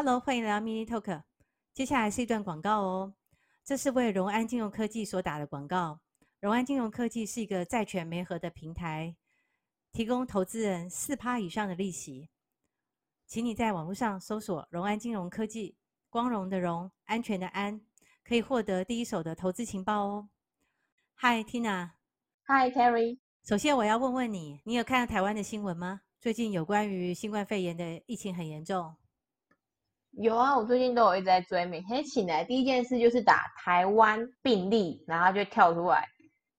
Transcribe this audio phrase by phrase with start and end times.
[0.00, 1.22] Hello，欢迎来到 Mini Talk。
[1.74, 3.14] 接下来是一段广告哦，
[3.64, 5.98] 这是为荣安金融科技所打的广告。
[6.38, 9.16] 荣安金融科技是一个债权媒合的平台，
[9.90, 12.30] 提供投资人四趴以上的利息。
[13.26, 15.76] 请你在网络上搜索“荣安金融科技”，
[16.08, 17.80] 光荣的荣，安全的安，
[18.22, 20.28] 可以获得第一手的投资情报哦。
[21.16, 23.18] Hi Tina，Hi Terry。
[23.42, 26.02] 首先我要问问你，你有看到台湾的新闻吗？
[26.20, 28.94] 最近有关于新冠肺炎的疫情很严重。
[30.20, 36.04] 有啊，我最近都有一直在追，每天醒来第一件事就是打台湾病例，然后就跳出来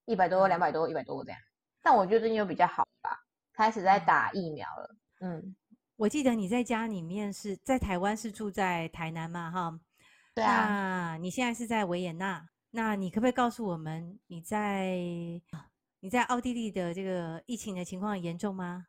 [0.06, 1.38] 一百多、两百多、一百多这样。
[1.84, 3.20] 但我觉得最近又比较好吧，
[3.54, 4.96] 开始在打疫苗了。
[5.20, 5.56] 嗯，
[5.98, 9.52] 我记得你在家里面是在台湾，是住在台南嘛？
[9.52, 9.80] 哈，
[10.34, 11.12] 对啊。
[11.14, 12.42] 那你现在是在维也纳，
[12.72, 14.96] 那你可不可以告诉我们你在
[16.00, 18.86] 你在奥地利的这个疫情的情况严重吗？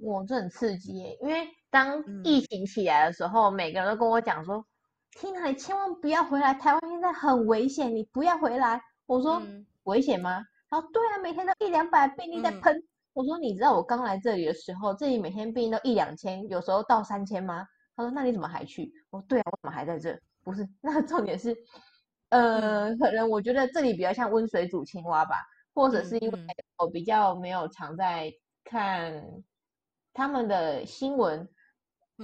[0.00, 1.18] 哇，这很刺激耶！
[1.22, 4.64] 因为当疫情起来的时候，嗯、每个人都跟我讲说
[5.18, 12.74] ：“Tina，你千万不要回来，台湾现在很危险，你不要回来。”我说：“嗯、危险吗？”他说：“对啊，每天都一两百病例在喷。
[12.74, 12.82] 嗯”
[13.14, 17.66] 我说：“你知道我刚来这里的时候，这里每天病例都一两千，有时候到三千吗？”
[17.96, 20.18] 他说：“那你怎么还去？”我说：“对啊，我怎么还在这？
[20.44, 21.54] 不是，那重点是，
[22.30, 25.36] 呃，可能我觉得这里比较像温水煮青蛙吧，
[25.74, 26.38] 或者是因为
[26.78, 28.32] 我比较没有常在
[28.64, 29.22] 看。”
[30.14, 31.48] 他们的新闻，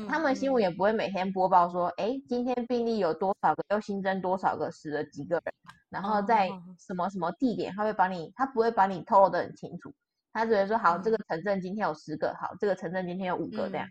[0.09, 5.55] 他们新闻也不会每天播报说，哎、今天病例有多少个，又新增多少个，死了几个人，
[5.89, 9.95] 然后在什么什么地点，他会把你，他不会把你透露的很清楚，
[10.33, 13.69] 他只会说，好，这个城镇今天有十个，好，这个城镇今天有五个。
[13.71, 13.89] 这样，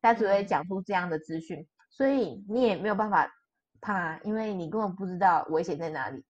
[0.00, 3.28] 他只会讲出这样的资讯，所以你也没有办法
[3.80, 6.24] 怕，因为你根本不知道危险在哪里。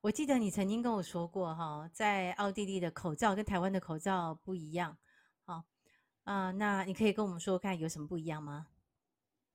[0.00, 4.96] 我记得你曾经跟我说过，哈，在奥地利的口罩跟台湾的口罩不一样。
[6.24, 8.66] 啊、呃，那你可以跟我们说看有什么不一样吗？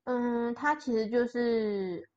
[0.06, 2.08] 嗯，它其实就是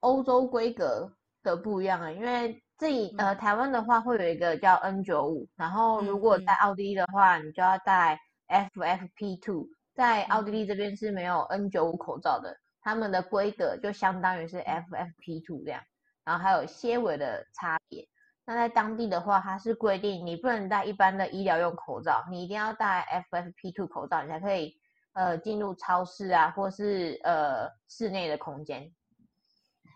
[0.00, 15.82] 欧洲规格的不一样啊，因为这里呃台湾的话会有一个叫 N 九五然后如果在奥地利的话，你就要戴 FFP two，在奥地利这边是没有 N 九五口罩的，他们的规格就相当于是 FFP two 这样，
[16.24, 18.06] 然后还有些微的差别。
[18.48, 24.72] 那在当地的话，它是规定你不能戴一般的医疗用口罩，你一定要戴 FFP2 口罩，你才可以
[25.14, 28.88] 呃进入超市啊，或是呃室内的空间。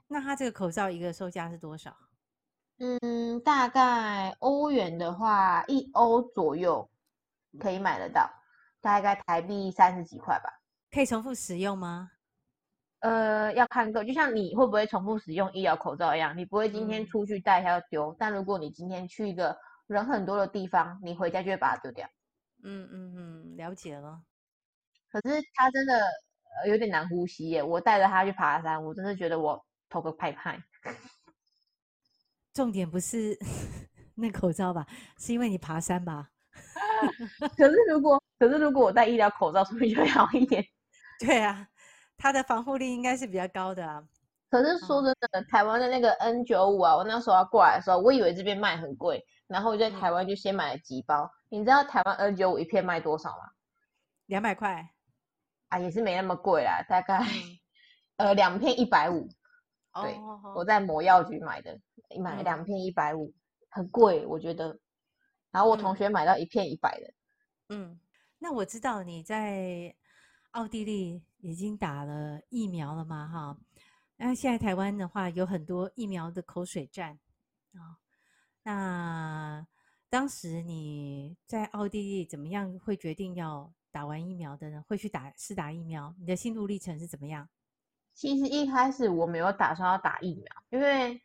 [0.08, 1.96] 那它这个口罩一个售价是多少？
[2.78, 6.90] 嗯，大概欧元的话，一欧左右
[7.60, 8.28] 可以买得到，
[8.80, 10.50] 大概台币三十几块吧。
[10.90, 12.10] 可以重复使用吗？
[13.00, 19.56] 呃，要看个，就像你会不会重复使用医疗口罩一样，你不会今天出去戴一下要丢，嗯，但如果你今天去一个
[19.86, 22.06] 人很多的地方，你回家就会把它丢掉。
[22.62, 24.20] 嗯嗯嗯，了解了。
[25.10, 25.98] 可是它真的
[26.68, 30.62] 有点难呼吸耶，我带着它去爬山，我真的觉得我头个派派。
[32.52, 33.34] 重点不是
[34.14, 34.86] 那口罩吧？
[35.16, 36.28] 是因为你爬山吧？
[37.56, 40.62] 可是如果可是如果我戴医疗口罩，是不是就会好 一点？
[41.18, 41.66] 对啊。
[42.20, 44.06] 它的防护力应该是比较高的啊，
[44.50, 51.24] 可是说真的，嗯、台湾的那个 N 九五啊，我那时候要过来的时候，我以为这边卖很贵，然后我在台湾就先买了几包。
[51.50, 53.44] 嗯、你知道台湾 N 九五一片卖多少吗？
[54.26, 54.86] 两百块
[55.68, 57.20] 啊，也是没那么贵啦，大概、
[58.18, 59.26] 嗯、呃两片一百五。
[60.02, 61.76] 对、哦，我在魔药局买的，
[62.20, 63.32] 买了两片一百五，
[63.70, 64.78] 很贵，我觉得。
[65.50, 67.12] 然后我同学买到一片一百的。
[67.70, 67.98] 嗯，
[68.38, 69.94] 那我知道你在
[70.52, 71.22] 奥地利。
[71.42, 73.26] 已经打了疫苗了嘛？
[73.26, 73.58] 哈，
[74.16, 77.18] 那现在台湾的话有很多疫苗的口水战
[77.74, 77.98] 啊。
[78.62, 79.66] 那
[80.08, 84.84] 当时你在奥地利怎么样会决定要打完疫苗的呢？
[84.86, 86.14] 会去打试打疫苗？
[86.18, 87.48] 你的心路历程是怎么样？
[88.14, 91.22] 其实一开始我没有打算要打疫苗，因为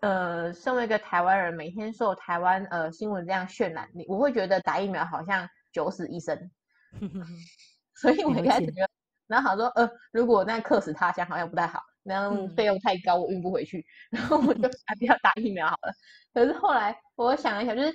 [0.00, 6.50] 呃，身为一个台湾人，每天受台湾呃新闻这样渲染，你我会觉得打疫苗好像九死一生
[7.96, 8.88] 所以我一开始觉得。
[9.28, 13.84] 然后他说，呃，如果我那客死他乡好像不太好，那样费用太高，我运不回去。
[14.10, 15.92] 然后我就还不要打疫苗好了。
[16.34, 17.92] 可是后来我想一想，就是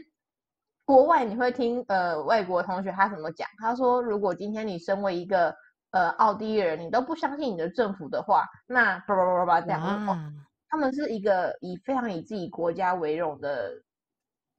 [0.85, 3.47] 国外你会听呃外国同学他怎么讲？
[3.57, 5.55] 他说，如果今天你身为一个
[5.91, 10.33] 呃奥地利人，你都不相信你的政府的话，那叭叭叭叭这样，哦，
[10.69, 13.71] 他们是一个以非常以自己国家为荣的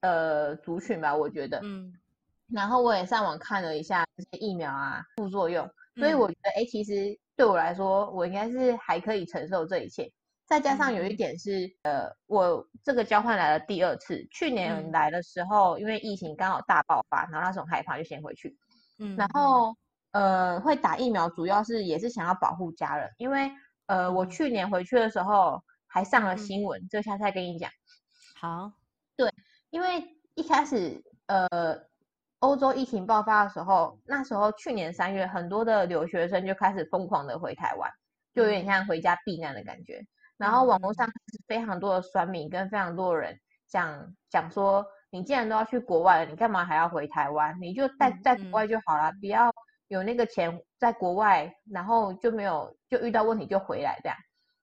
[0.01, 1.61] 呃族群吧，我觉得。
[1.63, 1.93] 嗯。
[2.53, 5.69] 然后我也上网看了一下这些疫苗啊副作用。
[5.97, 10.11] 所以我觉得，哎、欸，其实对我来说，我应该是还可以承受这一切。
[10.47, 18.57] 再加上有一点是，呃，我这个交换来了第二次，去年来的时候，因为疫情刚好大爆发，然后那时候害怕，就先回去。
[18.99, 19.17] 嗯。
[19.17, 19.75] 然后
[20.11, 23.51] 呃，会打疫苗主要是也是想要保护家人，因为
[23.87, 27.71] 呃，我去年回去的时候还上了新闻，这、嗯、下次再跟你讲。
[28.35, 28.73] 好，
[29.17, 29.33] 对，
[29.71, 30.05] 因为
[30.35, 31.49] 一开始呃，
[32.45, 37.91] 欧洲疫情爆发的时候，那时候去年三月，很多的留学生就开始疯狂的回台湾，
[38.35, 39.97] 就有点像回家避难的感觉。
[39.97, 40.07] 嗯、
[40.37, 47.57] 然后网络上是非常多的酸民跟非常多的人讲讲说，你既然都要去国外了，你干嘛还要回台湾？
[47.59, 49.51] 你就在在国外就好了，不要
[49.89, 54.19] 有那个钱在国外，然后就没有就遇到问题就回来这样，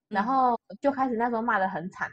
[0.08, 2.08] 然后就开始那时候骂的很惨，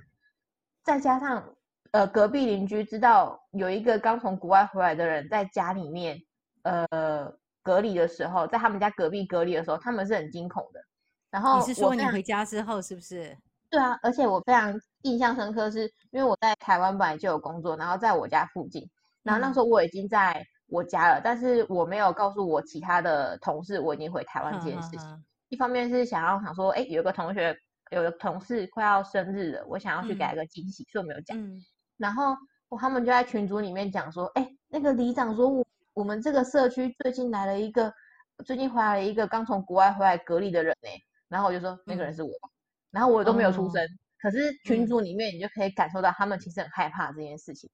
[0.83, 1.55] 再加上。
[1.93, 6.19] 呃，隔壁邻居知道有一个刚从国外回来的人在家里面，
[6.63, 7.33] 呃，
[7.63, 10.81] 隔离的时候，在他们家隔壁隔离的时候，他们是很惊恐的。
[11.31, 13.37] 然后你是说你回家之后是不是？
[13.71, 18.89] 对啊，而且我非常印象深刻是，是因为我在台湾本来就有工作，然后在我家附近，
[19.23, 25.01] 然后那时候我已经在我家了，嗯、但是我没有告诉我其他的同事我已经回台湾这件事情。
[25.01, 27.55] 嗯嗯嗯、一方面是想要想说，哎，有个同学
[27.91, 31.39] 有个同事快要生日了，我想要去给他一个惊喜，嗯、所以我没有讲。
[31.99, 32.37] 嗯然后
[32.79, 37.93] 他们就在群组里面讲说，哎，那个里长说我，我我们这个社区最近来了一个，
[38.45, 40.89] 最近回来了一个刚从国外回来隔离的人呢。
[41.29, 42.51] 然后我就说那个人是我，嗯、
[42.93, 43.89] 然后我都没有出声，哦、
[44.21, 47.69] 可是群组里面你就可以感受到他们其实很害怕这件事情。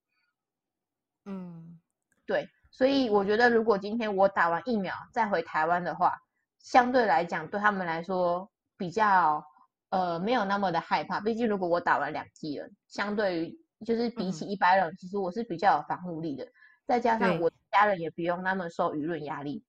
[1.26, 1.78] 嗯，
[2.24, 6.14] 对，所以我觉得如果今天我打完疫苗再回台湾的话，
[6.60, 9.44] 相对来讲对他们来说比较
[9.90, 13.63] 呃没有那么的害怕，毕竟如果我打完两剂了，相对于。
[13.84, 16.46] 就是比起一般人，嗯、其实我是比较有防护力的，
[16.86, 19.62] 再加上我家人也不用那么受舆论压力。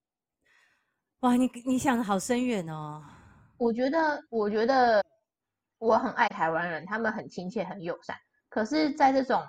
[1.19, 3.03] 哇，你你想的好深远哦！
[3.57, 5.03] 我觉得，我觉得
[5.79, 8.15] 我很爱台湾人，他们很亲切、很友善。
[8.49, 9.43] 可是，在这种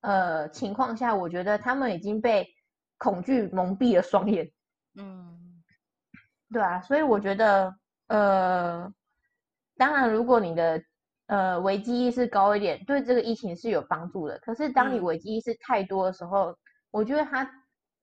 [0.00, 2.46] 呃情况下，我觉得他们已经被
[2.98, 4.50] 恐惧蒙蔽了双眼。
[4.96, 5.62] 嗯，
[6.52, 7.74] 对啊，所以我觉得，
[8.08, 8.92] 呃，
[9.76, 10.82] 当然，如果你的。
[11.26, 14.38] 呃，危机意识高一点，对这个疫情是有帮助的。
[14.40, 16.56] 可是，当你危机意识太多的时候，嗯、
[16.90, 17.50] 我觉得它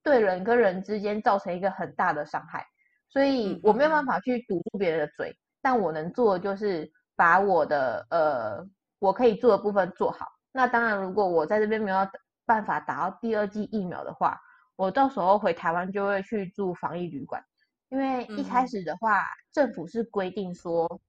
[0.02, 2.66] 对人跟人之间造成一个很大的伤害。
[3.10, 8.66] 所以我没有办法去堵住别人的嘴，嗯、但我能做的就是把我的呃
[9.00, 10.26] 我可以做的部分做好。
[10.52, 11.98] 那当然，如果我在这边没有
[12.46, 14.40] 办法打到第二剂疫苗的话，
[14.76, 17.44] 我到时候回台湾就会去住防疫旅馆，
[17.90, 21.02] 因为一开始的话，嗯、政府是规定说，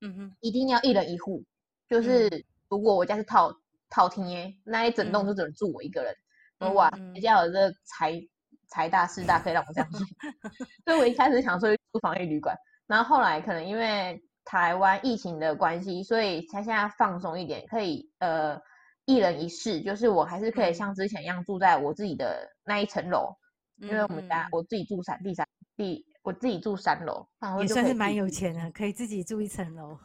[0.00, 1.44] 嗯哼，一定要一人一户。
[1.90, 2.28] 就是
[2.68, 3.52] 如果我家是套
[3.90, 6.14] 套厅耶，那一整栋就只能住我一个人。
[6.60, 8.12] 嗯、哇，人家有这财
[8.68, 9.98] 财大势大，可以让我这样住。
[10.86, 12.54] 所以我一开始想说住防疫旅馆，
[12.86, 18.56] 然后后来可能因为台湾疫情的关系，所以他现在放松一点，可以呃
[19.06, 23.34] 一人一室，就是我还是可以像之前一样住在我自己的那一层楼，
[23.80, 25.44] 嗯、因为我们家我自己住三第三
[25.76, 27.26] 第我自己住三楼，
[27.60, 29.98] 也算是蛮有钱的，可以自己住一层楼。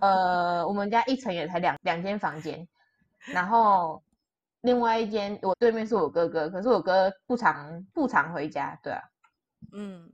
[0.00, 2.66] 呃，我们家一层也才两两间房间，
[3.26, 4.02] 然后
[4.62, 9.00] 另外一间我对面是我哥哥，可是我哥不常不常回家，对啊，
[9.72, 10.10] 嗯，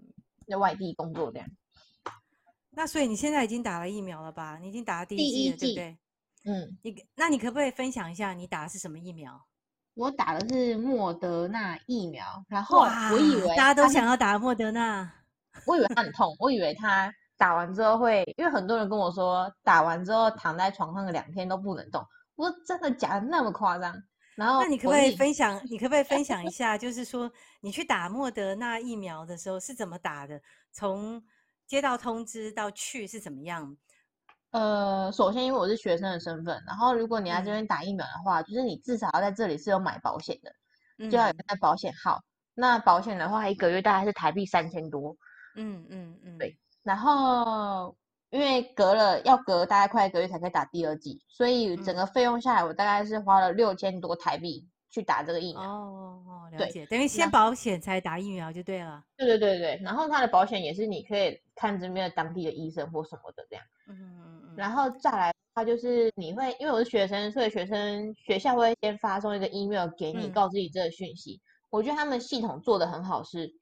[0.48, 1.48] 在外地工作这样。
[2.70, 4.58] 那所以你现在已经打了疫苗了吧？
[4.60, 5.98] 你已经打了第一剂了，对不对？
[6.44, 9.40] 嗯，你那你可不可以分享一下你打的是什么疫苗？
[9.94, 15.12] 我打的是莫德纳疫苗，然后我以为大家都想要打莫德纳，
[15.66, 17.14] 我以为它很痛，我以为它。
[17.42, 22.00] 打完之后会，因为很多人跟我说，打完之后躺在床上两天都不能动。
[22.36, 24.00] 我说真的假的那么夸张？
[24.36, 25.60] 然后那你可不可以分享？
[25.68, 27.28] 你可不可以分享一 下，就是说
[27.60, 30.40] 你去打莫德纳疫苗的时候是怎么打的？
[30.70, 31.20] 从
[31.66, 33.76] 接到通知到去是怎么样？
[34.52, 42.18] 呃，首先因为我是学生的身份，然后如果你来这边打疫苗的话，嗯、就是你至少要在这里是有买保险的，就要有那保险号。
[42.18, 42.22] 嗯、
[42.54, 45.16] 那保险的话，一个月大概是台币三千多。
[45.56, 46.56] 嗯嗯嗯，嗯嗯对。
[46.82, 47.94] 然后，
[48.30, 55.62] 因为隔了要隔大概快一个月才可以打第二剂，所以整个费用下来，我大概是花了六千多台币去打这个疫苗。
[55.62, 56.84] 哦哦，了解。
[56.84, 59.04] 对等于先保险才打疫苗就对了。
[59.16, 63.64] 对对对对，然后他的保险也是你可以看这边的当地的医生或什么的这样。
[63.88, 64.54] 嗯嗯嗯。
[64.56, 71.34] 然后再来，他就是你会，因为我是学生，所以学生学校会先发送一个 email 给你，告知你这个讯息。
[71.34, 73.54] 嗯、我觉得他们系统做得很好，是。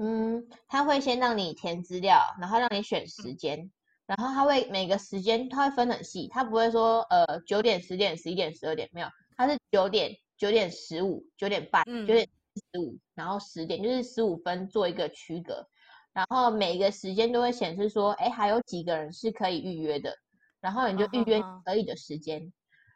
[0.00, 3.34] 嗯，他会先让你填资料，然后让你选时。
[3.34, 3.70] 间，嗯、
[4.06, 15.68] 然后他会每个时间他会分很细，他不会说呃九点、十点、十一点、十二点没有，他是九点、九点十五、九点半、九点十五，然后十点就是十五分做一个区隔，
[16.12, 20.16] 然后每一个时间都会显示说，哎，还有几个人是可以预约的，
[20.60, 22.52] 然后你就预约可以的时间，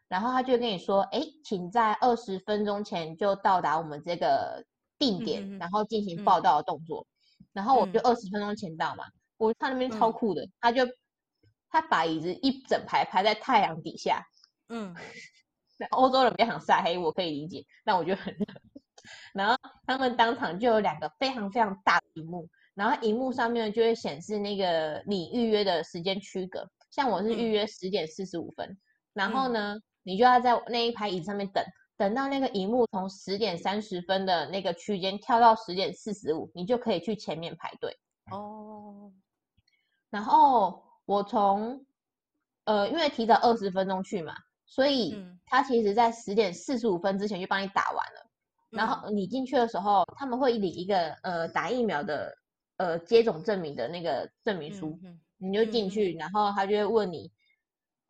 [0.06, 4.64] 然后他就会跟你说，哎，请在二十分钟前就到达我们这个。
[5.02, 7.04] 定点，然后进行报道的动作，
[7.52, 10.86] 然后我就二十分钟前到嘛，嗯、我他那边超酷的，嗯、他就
[11.68, 14.24] 他把椅子一整排排在太阳底下，
[14.68, 14.94] 嗯，
[15.90, 18.46] 欧洲人比较想晒黑，我可以理解，但我觉得很热。
[19.34, 28.78] 然后他们当场就有两个非常非常大的荧幕，然后荧幕上面就会显示那个你预约的时间区隔，像我是预约十点四十五分，嗯、
[29.14, 31.64] 然后呢，你就要在那一排椅子上面等。
[32.02, 37.96] 等到那个荧幕从十点三十分的那个区间跳到十点四十五，你就可以去前面排队
[38.32, 39.12] 哦。
[40.10, 41.86] 然后我从
[42.64, 44.34] 呃，因为提早二十分钟去嘛，
[44.66, 45.16] 所以
[45.46, 48.30] 他其实在十点四十五分之前就帮你打完了。
[48.72, 52.36] 嗯、然后你进去的时候，他们会领一个呃打疫苗的
[52.78, 57.30] 呃接种证明的那个证明书，嗯、你就进去，嗯、然后他就会问你。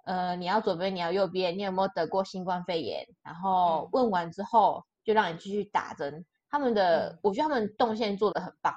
[0.03, 3.07] 呃，你要左边，你要右边，你有没有得过新冠肺炎？
[3.23, 6.25] 然后问完之后，就让你继续打针。
[6.49, 8.75] 他们的，嗯、我觉得他们动线做的很棒，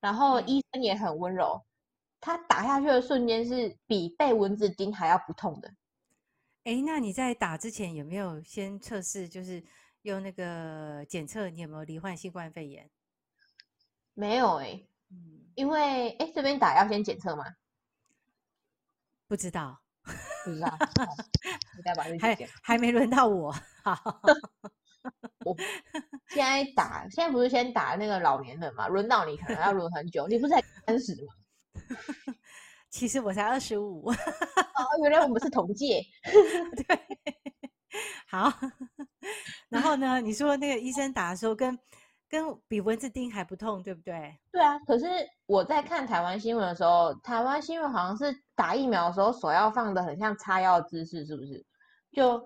[0.00, 1.64] 然后医生也很温柔。
[2.20, 5.68] 他打下去的瞬间是比被蚊子叮还要不痛的。
[6.64, 9.62] 哎，那你在打之前有没有先测试，就是
[10.02, 12.90] 用那个检测你有没有罹患新冠肺炎？
[14.14, 17.44] 没有哎、欸，嗯，因为哎这边打要先检测吗？
[19.28, 19.83] 不知道。
[20.44, 20.78] 不知道，
[22.20, 23.50] 还还没轮到我。
[23.82, 24.20] 好，
[25.44, 25.56] 我
[26.28, 28.86] 现在打，现在不是先打那个老年人嘛？
[28.88, 30.26] 轮到你可能要轮很久。
[30.28, 31.32] 你不是才三十吗？
[32.90, 34.10] 其实我才二十五。
[34.10, 34.14] 哦，
[35.02, 36.02] 原来我们是同届。
[36.86, 37.00] 对。
[38.28, 38.52] 好。
[39.68, 40.20] 然后呢？
[40.20, 41.78] 你说那个医生打的时候跟。
[42.34, 44.36] 跟比蚊子叮还不痛，对不对？
[44.50, 45.06] 对啊，可是
[45.46, 51.64] 我在看台湾新闻的时候，台湾新闻好像是打疫苗的时候手要放的很像插药的姿势，是不是？
[52.10, 52.44] 就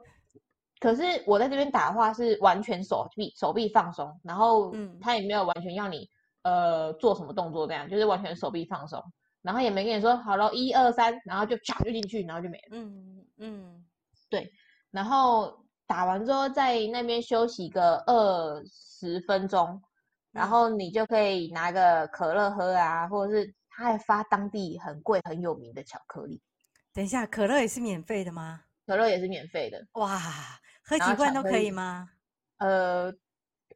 [0.78, 6.06] 可是我在这边打的话是完全手臂手臂放松，然后嗯，他也没有完全要你
[6.42, 9.02] 呃做什么动作这样，就是完全手臂放松，
[9.40, 12.64] 然后也没跟你说好了，一二三，然后就啪就进去，然后就没了。
[12.72, 13.84] 嗯嗯，
[14.28, 14.52] 对，
[14.90, 18.62] 然后打完之后在那边休息个二。
[19.00, 19.80] 十分钟，
[20.32, 26.42] 然后你就可以拿个可乐喝啊，或者是他还发当地很贵很有名的巧克力。
[26.92, 28.62] 等一下，可乐也是免费的吗？
[28.88, 29.80] 可乐也是免费的。
[29.92, 30.18] 哇，
[30.82, 32.08] 喝几罐都可以吗？
[32.58, 33.12] 呃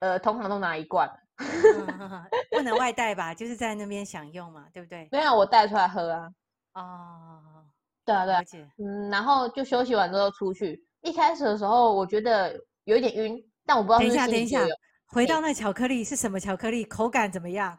[0.01, 1.09] 呃，通常都拿一罐，
[2.51, 3.33] 不能外带吧？
[3.33, 5.09] 就是在那边享用嘛，对不对？
[5.13, 6.29] 没有，我带出来喝啊。
[6.75, 7.65] 哦，
[8.05, 8.43] 对啊对啊，
[8.79, 10.85] 嗯，然后就休息完之后出去。
[11.03, 14.07] 一开始的时候我觉得有一点晕，但我不知道是。
[14.09, 14.65] 等一下，等一下。
[15.07, 16.85] 回到那巧克力是什么巧克力？
[16.85, 17.79] 口感怎么样？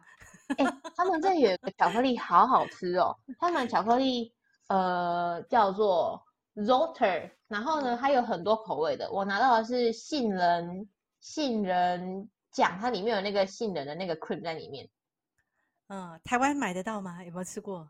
[0.57, 3.15] 哎、欸，他们这有一个巧克力好好吃哦。
[3.39, 4.31] 他们巧克力
[4.67, 6.21] 呃叫做
[6.55, 9.09] Zotter，然后呢它有很多口味的。
[9.11, 10.87] 我拿到的是杏仁
[11.21, 14.87] 杏仁酱，它里面有那个杏仁的那个 cream 在里面。
[15.87, 17.23] 嗯，台湾买得到吗？
[17.23, 17.89] 有没有吃过？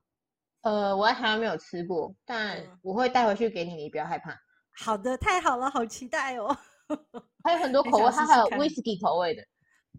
[0.61, 4.31] 呃，我在台湾没有吃过，但我会带回去给你，你不要害怕。
[4.75, 6.57] 好的，太好了，好期待哦。
[7.43, 9.43] 还有很多口味，试试它还有威士忌口味的，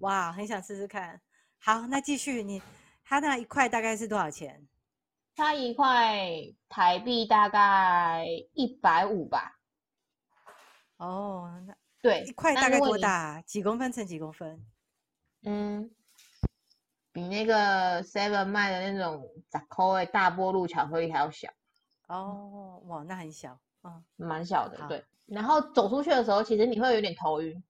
[0.01, 1.21] 哇，很想试试看。
[1.59, 2.63] 好，那继续，你
[3.05, 4.67] 它那一块大概是多少钱？
[5.37, 6.19] 它一块
[6.69, 9.59] 台币大概一百五吧。
[10.99, 13.41] 哦，那对，一块大概多大？
[13.43, 14.65] 几公分乘几公分？
[15.43, 15.91] 嗯，
[17.13, 21.51] 比那个 Seven 卖的那种杂口味大波露巧克力还要小。
[22.09, 25.05] 哦，哇，那很小，嗯，蛮小的，对。
[25.27, 27.63] 然后走出去的时候，其实你会有点头晕，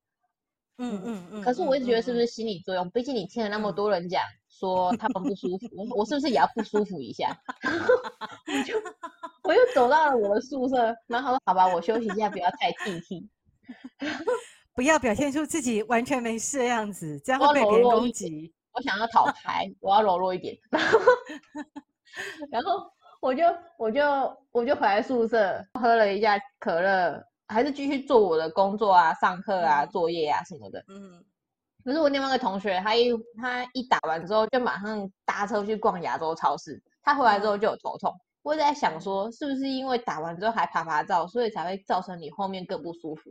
[0.78, 1.42] 嗯嗯嗯。
[1.42, 2.88] 可是我一直觉得是不是心理作用？
[2.90, 7.37] 毕竟你听了那么多人讲说他们不舒服，我我是不是也要不舒服一下？
[8.47, 8.75] 我就
[9.44, 13.28] 我又走到了我的宿舍，然后说好吧，我休息一下，不要太气气，
[14.75, 18.52] 不要表现出自己完全没事的样子，这样会被别人攻击。
[18.73, 20.56] 我想要讨牌，我要柔弱一点，
[22.50, 22.90] 然后
[23.25, 23.43] 我就
[23.78, 24.02] 我就
[24.52, 27.25] 我就回来宿舍喝了一下可乐。
[27.47, 30.83] 还是继续做我的工作啊，上课啊，作业啊什么的。
[30.88, 31.23] 嗯，
[31.85, 36.83] 可是我另外一个同学，他一他一打完之后，就马上搭车去逛亚洲超市。
[37.02, 38.12] 他回来之后就有头痛。
[38.43, 43.31] 我在想说，是不是因为打完之后还趴趴走，所以才会造成你后面更不舒服？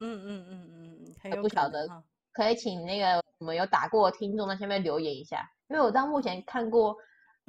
[0.00, 1.86] 嗯嗯嗯嗯嗯，还不晓得，
[2.32, 6.96] 可以请那个我们有打过的听众在下面留言一下，因为我到目前看过，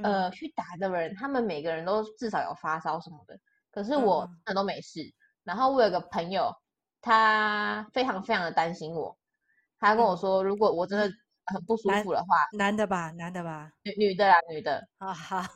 [0.04, 3.40] 呃，去打的人，他们每个人都至少有发烧什么的，
[3.72, 5.02] 可是我真的都没事。
[5.44, 6.54] 然后我有个朋友，
[7.02, 9.18] 他非常非常的担心我，
[9.80, 11.12] 他跟我说，如果我真的
[11.46, 15.50] 很不舒服的话，男，男的吧，男的吧，女女的啦，女的，啊哈，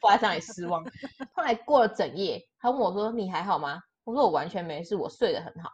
[0.00, 0.84] 不然让你失望。
[1.34, 5.70] 后来过了整夜，他问我说：“你还好吗？”我说：“我完全没事，我睡得很好。”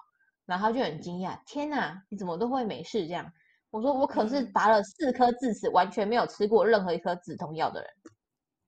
[0.47, 3.33] 然后他就很惊讶：“天哪，你怎么都会没事这样？”
[3.71, 7.91] 我说我可是拔了四颗智齿，完全没有吃过任何一颗止痛药的人。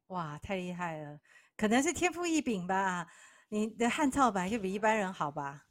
[0.08, 1.18] 哇，太厉害了！
[1.56, 3.06] 可能是天赋异禀吧？
[3.48, 5.62] 你的汗臭本来就比一般人好吧？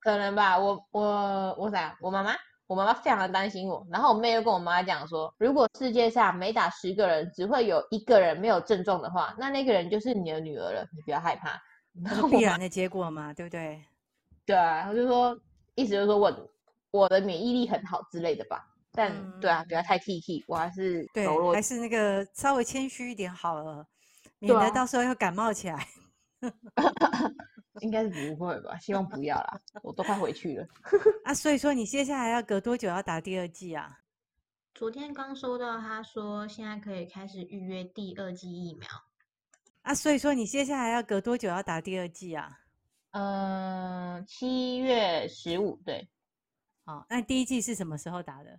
[0.00, 0.58] 可能吧。
[0.58, 1.96] 我我我啥？
[2.00, 2.34] 我妈妈，
[2.66, 3.86] 我妈妈非常的担心我。
[3.90, 10.84] 然后我妹又跟我妈讲说，如果世界上每打十个人只会有一个人没有症状的话，那那个人就是你的女儿了。
[10.94, 11.60] 你不要害怕，
[11.92, 13.84] 那是必然的结果嘛，对不对？
[14.46, 15.38] 对啊，我就说，
[15.74, 16.50] 意思就是说我
[16.90, 18.66] 我的免疫力很好之类的吧。
[18.92, 23.86] 但、嗯、对啊，不要太 T T，我还是对，还是那个稍微谦虚一点好了，
[24.38, 25.86] 免得到时候又感冒起来。
[27.82, 28.76] 应该是不会吧？
[28.78, 30.66] 希望不要啦，我都快回去了。
[31.24, 33.98] 啊，所以说你接下来要隔多久要打第二剂啊？
[34.74, 38.88] 昨天刚收到，他说现在可以开始预约第二剂疫苗。
[39.82, 42.50] 啊，所以说你接下来要隔多久要打第二剂啊？
[43.12, 46.08] 呃，七月十五，对。
[46.84, 48.58] 好，那第一剂是什么时候打的？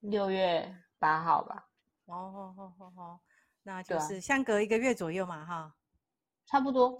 [0.00, 1.68] 六月八号吧。
[2.06, 3.20] 哦，哦哦哦哦，
[3.62, 5.74] 那就是相隔一个月左右嘛，哈。
[6.46, 6.98] 差不多。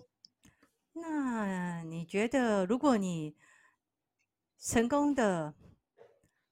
[0.93, 3.37] 那你觉得，如果你
[4.59, 5.55] 成功的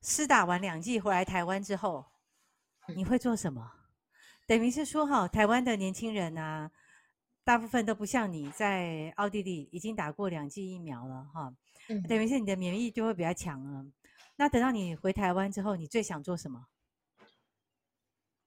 [0.00, 2.04] 施打完两剂回来台湾之后，
[2.96, 3.72] 你会做什么？
[4.46, 6.70] 等于是说，哈，台湾的年轻人啊，
[7.44, 11.54] 大部分都不像你在奥地利已经打过两剂疫苗了，哈。
[12.08, 13.84] 等于是你的免疫就会比较强了。
[14.38, 16.64] 那等到你回台湾之后，你最想做什么？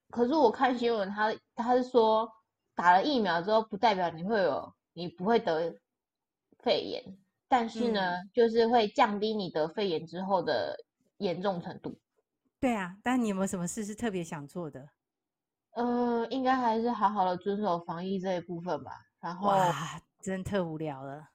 [0.10, 2.27] 可是我看新闻，他他是说。
[2.74, 5.77] 打了疫苗之后，不代表你会有，你不会得
[6.63, 7.03] 肺炎，
[7.48, 10.75] 但是呢，嗯、就是会降低你得肺炎之后的
[11.17, 12.00] 严重程度。
[12.62, 14.88] 对啊，但你有没有什么事是特别想做的？
[15.71, 18.93] 呃，应该还是好好的遵守防疫这一部分吧。
[19.19, 21.27] 然后，哇，真特无聊了。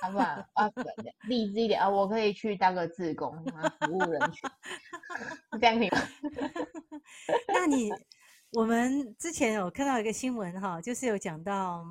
[0.00, 0.24] 好不好？
[0.54, 0.70] 啊，
[1.28, 4.50] 励志一点啊，我可以去当个志工啊，服务人群，
[5.60, 5.98] 这样可以吗？
[7.48, 7.90] 那你？
[8.52, 11.84] 我们之前有看到一个新闻哈，就是有讲到，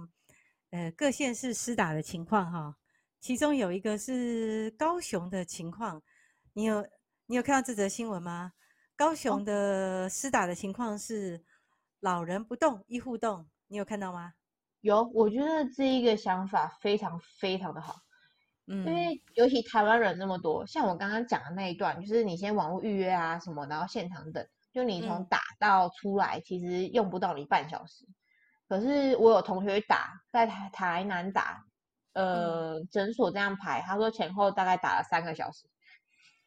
[0.72, 2.76] 呃，各县市施打的情况哈，
[3.22, 6.04] 其中有一个是高雄的情况，
[6.52, 6.86] 你有
[7.28, 8.52] 你有看到这则新闻吗？
[8.98, 11.41] 高雄的施打的情况是
[12.02, 14.34] 老人不动，医护动，你有看到吗？
[14.82, 17.96] 有，我觉得这一个想法非常非常的好，
[18.68, 24.48] 嗯，因为尤其台湾人那么多，像我刚刚讲的那一段，就是你先网络预约啊什么，然后现场等。
[24.72, 28.06] 就你从打到出来，其实用不到你半小时。
[28.68, 31.65] 可是我有同学打在台台南打，
[32.13, 35.68] 呃，诊所这样排，他说前后大概打了三个小时。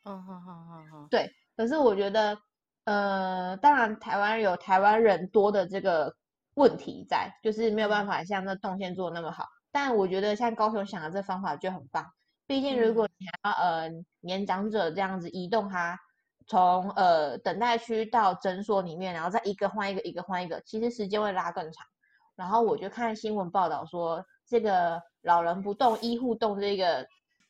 [0.05, 1.09] 嗯，好好好好。
[1.11, 2.39] 对，可是我觉得，
[2.85, 6.15] 呃，当然台湾有台湾人多的这个
[6.55, 9.47] 问题在，就是没有办法像那动线做的那么好。
[9.71, 12.07] 但我觉得像高雄想的这方法就很棒。
[12.47, 15.99] 毕竟如果你要呃年长者这样子移动他。
[16.49, 21.87] 从呃等待区到诊所里面，然后再一个换一个，一个换一个，其实时间会拉更长。
[22.35, 27.07] 然后我就看新闻报道说，这个老人不动，医护动这个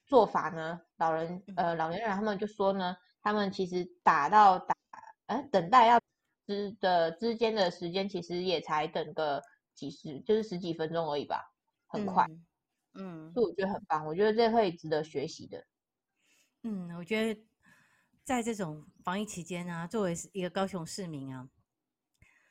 [0.07, 4.75] 做法呢，老人呃老年人他们就说呢，他们其实打到打，
[5.27, 5.99] 呃等待要
[6.47, 9.43] 之的之间的时间，其实也才等个
[9.75, 11.53] 几十，就是十几分钟而已吧，
[11.87, 12.27] 很快。
[12.95, 15.67] 嗯，嗯，所以我觉得很棒，我觉得这会值得学习的。
[16.63, 17.41] 嗯，我觉得。
[18.25, 21.49] 在这种防疫期间啊，作为一个高雄市民啊，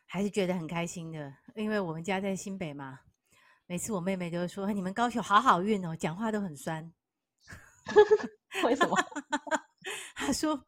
[0.05, 2.99] 还是觉得很开心的，因为我们家在新北嘛。
[3.67, 6.91] 每次我妹妹都会说：“你们高雄好好运哦，讲话都很酸。
[8.65, 8.97] ”为什么？
[10.13, 10.61] 她说：“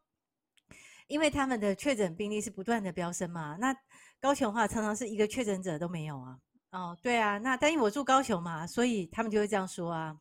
[1.06, 3.56] 因为他们的确诊病例是不断的飙升嘛。
[3.60, 3.74] 那
[4.20, 6.38] 高雄的话，常常是一个确诊者都没有啊。
[6.70, 7.38] 哦，对啊。
[7.38, 10.16] 那但因为我住高雄嘛，所以他们就会这样说啊。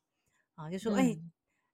[0.56, 1.06] 啊，就说：‘哎、嗯。
[1.06, 1.24] 欸’”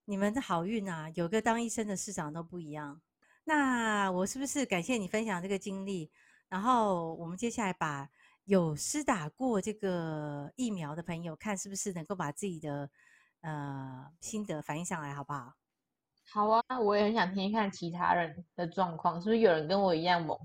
[0.10, 3.00] 你们的好运啊，有个当医生的市长都不一样。
[3.43, 6.10] 那我是不是感谢你分享这个经历？
[6.48, 8.10] 然后我们接下来把
[8.45, 12.89] 有施打过这个疫苗的朋友，看是不是能够把自己的
[13.41, 15.54] 呃心得反映上来，好不好？
[16.31, 20.37] 好啊，我也很想听听看其他人的状况，是不是有人跟我一样猛？